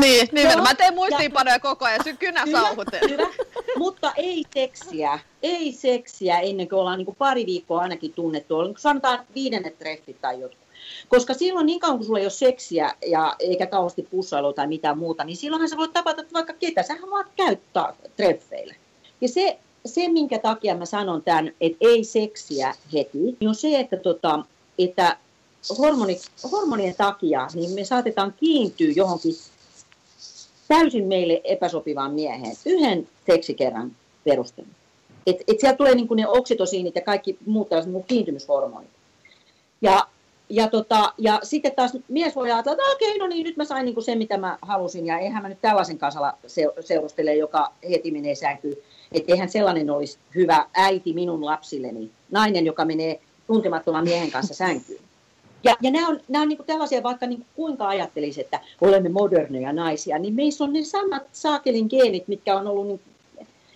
[0.00, 3.28] Niin, niin no, mä teen muistiinpanoja koko ajan, kynä hyvä,
[3.76, 8.54] Mutta ei seksiä, ei seksiä ennen kuin ollaan niin kuin pari viikkoa ainakin tunnettu.
[8.78, 10.66] Sanotaan viidennet treffit tai jotkut.
[11.08, 14.98] Koska silloin niin kauan kun sulla ei ole seksiä ja eikä kauheasti pussailua tai mitään
[14.98, 16.82] muuta, niin silloinhan sä voit tapata vaikka ketä.
[16.82, 18.76] Sähän voit käyttää treffeille.
[19.20, 23.80] Ja se, se, minkä takia mä sanon tämän, että ei seksiä heti, niin on se,
[23.80, 24.44] että, tota,
[24.78, 25.16] että
[25.78, 29.34] hormonit, hormonien takia niin me saatetaan kiintyä johonkin
[30.68, 33.92] täysin meille epäsopivaan mieheen yhden seksikerran
[34.24, 34.72] perusteella.
[35.26, 38.90] Että et sieltä tulee niin ne oksitosiinit ja kaikki muut tällaiset niin kiintymyshormonit.
[39.82, 40.06] Ja,
[40.48, 43.84] ja, tota, ja sitten taas mies voi ajatella, että okei, no niin, nyt mä sain
[43.84, 46.34] niin sen, mitä mä halusin, ja eihän mä nyt tällaisen kanssa
[46.80, 48.76] seurustele, joka heti menee sänkyyn.
[49.12, 55.00] Että eihän sellainen olisi hyvä äiti minun lapsilleni, nainen, joka menee tuntemattoman miehen kanssa sänkyyn.
[55.64, 58.60] Ja, ja nämä on, nämä on niin kuin tällaisia, vaikka niin kuin kuinka ajattelisi, että
[58.80, 63.00] olemme moderneja naisia, niin meissä on ne samat saakelin geenit, mitkä on ollut niin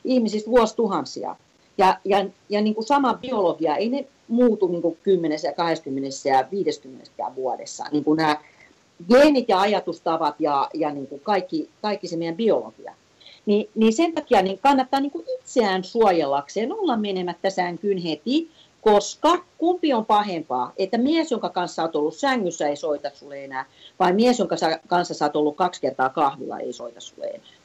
[0.04, 1.36] ihmisistä vuosituhansia.
[1.78, 6.28] Ja, ja, ja niin kuin sama biologia, ei ne muutu niin kuin 10 ja 20
[6.28, 7.84] ja 50 vuodessa.
[7.92, 8.36] Niin kuin nämä
[9.08, 12.94] geenit ja ajatustavat ja, ja niin kuin kaikki, kaikki se meidän biologia.
[13.46, 18.50] Niin, niin sen takia niin kannattaa niin kuin itseään suojellakseen olla menemättä sänkyyn heti,
[18.82, 23.64] koska kumpi on pahempaa, että mies, jonka kanssa olet ollut sängyssä, ei soita sulle enää,
[23.98, 27.60] vai mies, jonka kanssa oot ollut kaksi kertaa kahvilla, ei soita sulle enää.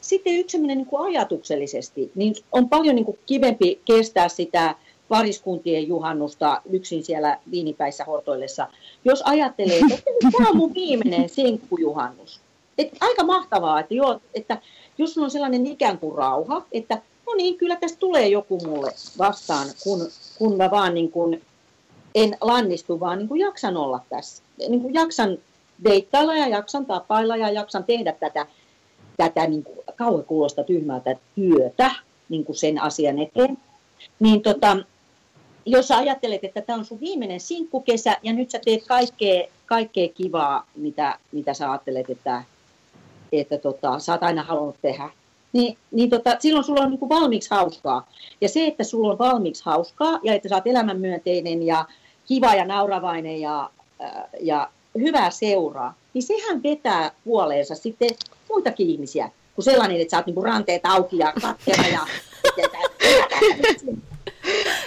[0.00, 4.74] Sitten yksi niin kuin ajatuksellisesti, niin on paljon niin kuin kivempi kestää sitä
[5.08, 8.66] pariskuntien juhannusta yksin siellä viinipäissä hortoillessa,
[9.04, 12.40] jos ajattelee, että tämä on mun viimeinen sinkkujuhannus.
[12.78, 14.58] Et aika mahtavaa, että, joo, että
[14.98, 19.68] jos on sellainen ikään kuin rauha, että no niin, kyllä tästä tulee joku mulle vastaan,
[19.84, 21.42] kun, kun mä vaan niin kuin
[22.14, 24.42] en lannistu, vaan niin kuin jaksan olla tässä.
[24.68, 25.38] Niin kuin jaksan
[25.84, 28.46] deittailla ja jaksan tapailla ja jaksan tehdä tätä,
[29.16, 31.90] tätä niin kuin kauan kuulosta tyhmältä työtä
[32.28, 33.58] niin kuin sen asian eteen.
[34.20, 34.76] Niin tota,
[35.66, 40.08] jos sä ajattelet, että tämä on sun viimeinen sinkkukesä ja nyt sä teet kaikkea, kaikkea
[40.08, 42.44] kivaa, mitä, mitä sä ajattelet, että,
[43.32, 45.10] että tota, sä oot aina halunnut tehdä,
[45.52, 48.08] niin, niin tota, silloin sulla on niin kuin valmiiksi hauskaa.
[48.40, 51.84] Ja se, että sulla on valmiiksi hauskaa ja että sä oot elämänmyönteinen ja
[52.26, 53.70] kiva ja nauravainen ja,
[54.40, 58.10] ja hyvää seuraa, niin sehän vetää puoleensa sitten
[58.48, 62.00] muitakin ihmisiä kuin sellainen, että sä oot niin kuin ranteet auki ja katkera ja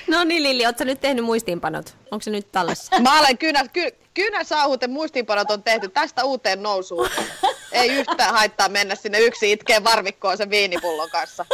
[0.07, 1.95] No niin Lilli, ootko nyt tehnyt muistiinpanot?
[2.11, 2.99] Onko se nyt tallessa?
[2.99, 7.09] Mä olen kynä, ky, kynäsauhuten muistiinpanot on tehty tästä uuteen nousuun.
[7.73, 11.45] Ei yhtään haittaa mennä sinne yksi itkeen varvikkoon sen viinipullon kanssa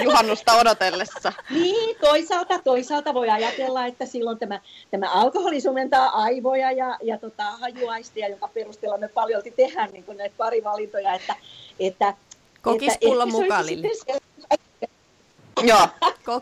[0.00, 1.32] juhannusta odotellessa.
[1.50, 7.42] Niin, toisaalta, toisaalta voi ajatella, että silloin tämä, tämä alkoholi sumentaa aivoja ja, ja tota,
[7.42, 11.36] hajuaistia, jonka perusteella me paljolti tehdään niin näitä parivalintoja, että,
[11.80, 12.14] että
[12.62, 13.90] Kokispullon mukaan, Lilli.
[15.62, 15.88] Joo,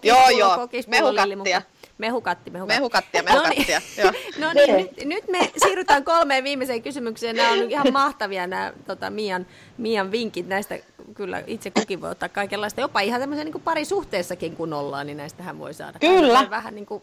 [0.03, 0.69] joo, joo.
[0.87, 1.63] Mehukattia.
[1.99, 2.79] Mehukatti, mehukatti.
[2.81, 3.81] Mehukattia, mehukattia.
[4.05, 7.37] No niin, no niin nyt, nyt, me siirrytään kolmeen viimeiseen kysymykseen.
[7.37, 9.47] Nämä on ihan mahtavia nämä tota, Mian,
[9.79, 10.49] Mian vinkit.
[10.49, 10.79] Näistä
[11.15, 12.81] kyllä itse kukin voi ottaa kaikenlaista.
[12.81, 15.99] Jopa ihan tämmöisen niin parisuhteessakin kun ollaan, niin näistähän voi saada.
[15.99, 16.47] Kyllä.
[16.51, 17.03] Vähän niin kuin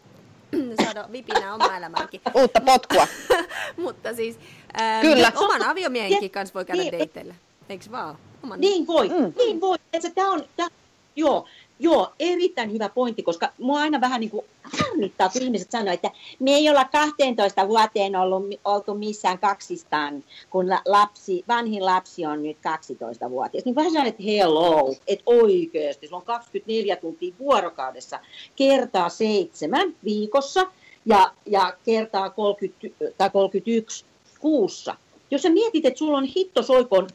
[0.84, 2.20] saada vipinää omaa elämäänkin.
[2.34, 3.06] Uutta potkua.
[3.84, 4.38] Mutta siis
[4.72, 5.32] ää, Kyllä.
[5.36, 6.92] oman aviomiehenkin kanssa voi käydä niin.
[6.92, 7.34] deitteillä.
[7.68, 8.18] Eikö vaan?
[8.42, 8.60] Oman...
[8.60, 9.32] Niin voi, mm.
[9.36, 9.78] niin voi.
[10.14, 10.68] Tämä on, tämä,
[11.16, 11.46] joo,
[11.82, 16.10] Joo, erittäin hyvä pointti, koska mua aina vähän niin kuin harmittaa, kun ihmiset sanoo, että
[16.38, 22.56] me ei olla 12 vuoteen ollut, oltu missään kaksistaan, kun lapsi, vanhin lapsi on nyt
[22.56, 23.64] 12-vuotias.
[23.64, 28.20] Niin vähän että hello, että oikeasti, se on 24 tuntia vuorokaudessa,
[28.56, 30.66] kertaa seitsemän viikossa
[31.04, 34.04] ja, ja kertaa 30, tai 31
[34.40, 34.96] kuussa.
[35.30, 37.08] Jos sä mietit, että sulla on hittosoikon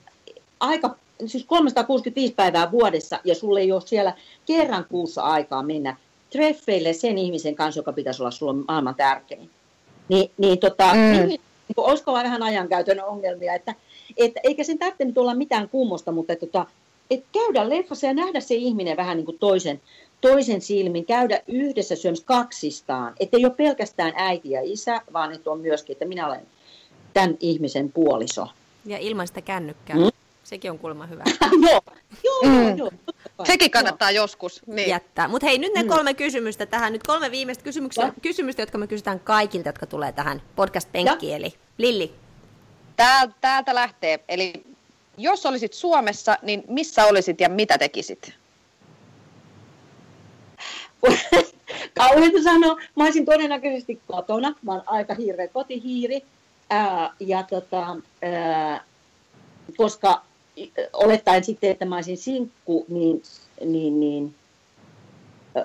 [0.60, 4.14] aika siis 365 päivää vuodessa ja sulle ei ole siellä
[4.46, 5.98] kerran kuussa aikaa mennä
[6.30, 9.50] treffeille sen ihmisen kanssa, joka pitäisi olla sulla maailman tärkein.
[10.10, 11.00] Ni, niin tota, mm.
[11.00, 11.42] niin, niin,
[11.78, 13.76] olisiko vähän ajankäytön ongelmia, että,
[14.18, 16.66] että eikä sen tarvitse nyt olla mitään kummosta, mutta että, tota,
[17.12, 19.82] että käydä leffassa ja nähdä se ihminen vähän niin kuin toisen,
[20.22, 25.52] toisen silmin, käydä yhdessä syömässä kaksistaan, että ei ole pelkästään äiti ja isä, vaan että
[25.52, 26.48] on myöskin, että minä olen
[27.14, 28.48] tämän ihmisen puoliso.
[28.86, 29.96] Ja ilman sitä kännykkää.
[29.96, 30.12] Mm.
[30.48, 31.24] Sekin on kuulemma hyvä.
[31.70, 31.82] joo,
[32.24, 32.78] joo, mm.
[32.78, 32.92] joo.
[33.44, 34.24] Sekin kannattaa joo.
[34.24, 34.90] joskus niin.
[34.90, 35.28] jättää.
[35.28, 35.90] Mutta hei, nyt ne mm.
[35.90, 36.94] kolme kysymystä tähän.
[36.94, 41.36] Nyt kolme viimeistä kysymystä, kysymystä, jotka me kysytään kaikilta, jotka tulee tähän podcast-penkkiin.
[41.36, 42.14] Eli Lilli.
[42.96, 44.20] Täältä, täältä lähtee.
[44.28, 44.54] Eli
[45.18, 48.34] jos olisit Suomessa, niin missä olisit ja mitä tekisit?
[51.98, 52.76] Kauheita sanoa.
[52.96, 54.56] Mä olisin todennäköisesti kotona.
[54.62, 56.22] Mä oon aika hirveä kotihiiri.
[56.70, 58.84] Ää, ja tota, ää,
[59.78, 60.27] koska
[60.94, 63.24] olettaen sitten, että mä olisin sinkku, niin,
[63.66, 64.36] niin, niin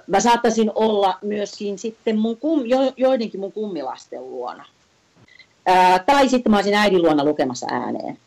[0.06, 4.64] mä saattaisin olla myöskin sitten mun kum, jo, joidenkin mun kummilasten luona.
[5.66, 8.18] Ää, tai sitten mä olisin äidin luona lukemassa ääneen.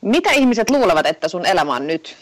[0.00, 2.16] Mitä ihmiset luulevat, että sun elämä on nyt?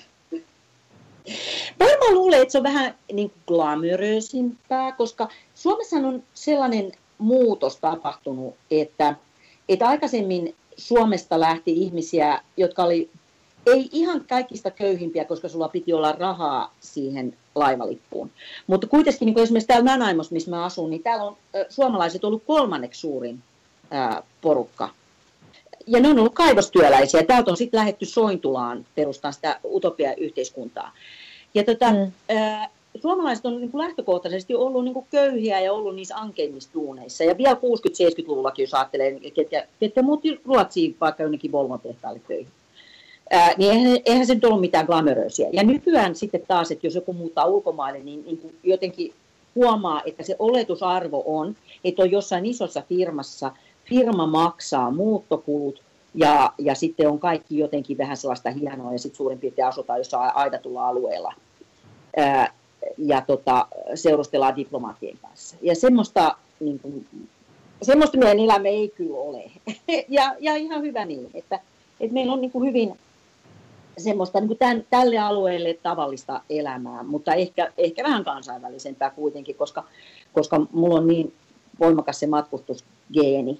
[1.81, 9.15] Varmaan luulen, että se on vähän niin glamoröisimpää, koska Suomessa on sellainen muutos tapahtunut, että,
[9.69, 13.11] että aikaisemmin Suomesta lähti ihmisiä, jotka oli
[13.67, 18.31] ei ihan kaikista köyhimpiä, koska sulla piti olla rahaa siihen laivalippuun.
[18.67, 21.37] Mutta kuitenkin niin esimerkiksi täällä Nanaimos, missä mä asun, niin täällä on
[21.69, 23.43] suomalaiset ollut kolmanneksi suurin
[24.41, 24.89] porukka.
[25.87, 27.23] Ja ne on ollut kaivostyöläisiä.
[27.23, 30.93] Täältä on sitten lähetty Sointulaan perustaa sitä utopia-yhteiskuntaa.
[31.55, 32.13] Ja tota, mm.
[32.99, 37.25] Suomalaiset on niin kuin lähtökohtaisesti ollut niin kuin köyhiä ja ollut niissä ankeimmissa duuneissa.
[37.25, 42.53] Ja vielä 60-70-luvullakin, jos ajattelee, ketkä, ketkä muutti Ruotsiin vaikka jonnekin Volvo-tehtaalle töihin.
[43.31, 45.49] Ää, niin eihän, eihän se nyt ollut mitään glamoröisiä.
[45.53, 49.13] Ja nykyään sitten taas, että jos joku muuttaa ulkomaille, niin, niin kuin jotenkin
[49.55, 53.53] huomaa, että se oletusarvo on, että on jossain isossa firmassa,
[53.85, 55.83] firma maksaa muuttokulut,
[56.15, 60.37] ja, ja sitten on kaikki jotenkin vähän sellaista hienoa, ja sitten suurin piirtein asutaan jossain
[60.37, 61.35] aidatulla alueella.
[62.17, 62.53] Ää,
[62.99, 65.57] ja tota, seurustellaan diplomaattien kanssa.
[65.63, 67.07] Ja semmoista, niin kuin,
[67.83, 69.51] semmoista meidän elämä ei kyllä ole.
[70.09, 71.61] ja, ja ihan hyvä niin, että,
[72.01, 72.95] että meillä on niin kuin hyvin
[73.99, 79.85] semmoista niin kuin tämän, tälle alueelle tavallista elämää, mutta ehkä, ehkä vähän kansainvälisempää kuitenkin, koska,
[80.33, 81.35] koska mulla on niin
[81.81, 83.59] voimakas se matkustusgeeni,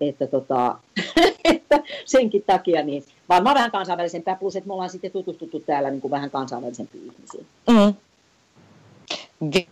[0.00, 0.78] että, tota,
[1.54, 6.00] että senkin takia niin varmaan vähän kansainvälisempää, plus että me ollaan sitten tutustuttu täällä niin
[6.00, 7.46] kuin vähän kansainvälisempiin ihmisiin.
[7.68, 7.94] Mm.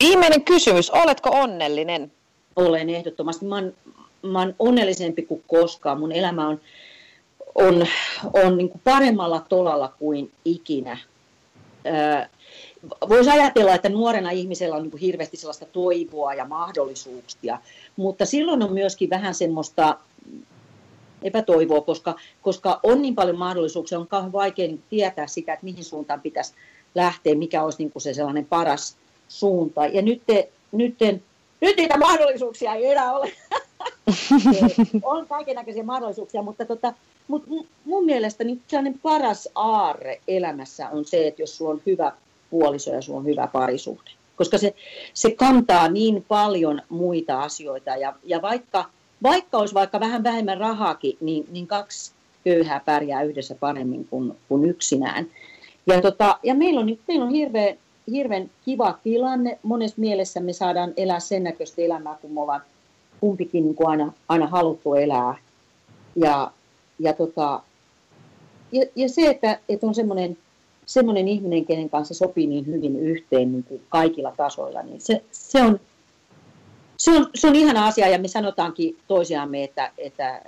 [0.00, 2.12] Viimeinen kysymys, oletko onnellinen?
[2.57, 3.44] Olen ehdottomasti.
[3.44, 3.72] Mä oon,
[4.22, 6.00] mä oon onnellisempi kuin koskaan.
[6.00, 6.61] Mun elämä on,
[7.55, 7.87] on,
[8.33, 10.98] on niin kuin paremmalla tolalla kuin ikinä.
[13.09, 17.59] Voisi ajatella, että nuorena ihmisellä on niin kuin hirveästi sellaista toivoa ja mahdollisuuksia,
[17.96, 19.98] mutta silloin on myöskin vähän semmoista
[21.22, 25.85] epätoivoa, koska, koska on niin paljon mahdollisuuksia, on kauhean vaikea niin tietää sitä, että mihin
[25.85, 26.55] suuntaan pitäisi
[26.94, 28.96] lähteä, mikä olisi niin kuin se sellainen paras
[29.38, 29.87] suunta.
[29.87, 31.20] Ja nyt, te, nyt, te,
[31.61, 33.33] nyt niitä mahdollisuuksia ei enää ole.
[35.03, 36.92] on kaikenlaisia mahdollisuuksia, mutta tota,
[37.29, 37.44] mut
[37.85, 42.12] mun mielestä niin sellainen paras aarre elämässä on se, että jos sulla on hyvä
[42.51, 44.11] puoliso ja sulla on hyvä parisuhde.
[44.37, 44.75] Koska se,
[45.14, 48.85] se kantaa niin paljon muita asioita ja, ja vaikka,
[49.23, 52.12] vaikka olisi vaikka vähän vähemmän rahaakin, niin, niin kaksi
[52.44, 55.27] köyhää pärjää yhdessä paremmin kuin, kuin yksinään.
[55.87, 57.77] Ja, tota, ja meillä on, meillä on hirveän
[58.11, 59.59] hirveän kiva tilanne.
[59.62, 62.62] Monessa mielessä me saadaan elää sen näköistä elämää, kun me ollaan
[63.21, 65.35] kumpikin niin kuin aina, aina haluttu elää.
[66.17, 66.51] Ja,
[66.99, 67.62] ja, tota,
[68.73, 70.37] ja, ja se, että, että on semmoinen
[70.87, 75.62] semmoinen ihminen, kenen kanssa sopii niin hyvin yhteen niin kuin kaikilla tasoilla, niin se, se,
[75.62, 75.81] on,
[76.97, 80.43] se, on, se on ihana asia ja me sanotaankin toisiamme, että, että,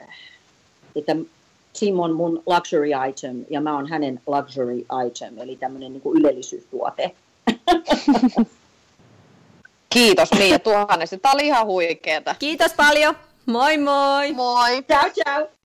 [0.97, 1.17] että
[1.73, 7.15] Simon mun luxury item ja mä oon hänen luxury item, eli tämmöinen niin ylellisyystuote.
[9.91, 11.19] Kiitos Mia tuhannesti.
[11.19, 12.35] Tämä oli ihan huikeeta.
[12.39, 13.17] Kiitos paljon.
[13.47, 14.33] Moi moi.
[14.33, 14.83] Moi.
[14.83, 15.49] Ciao ciao.